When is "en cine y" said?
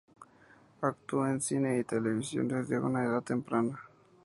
1.27-1.83